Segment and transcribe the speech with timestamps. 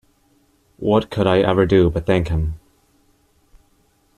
[0.77, 2.59] What could I ever do but thank him!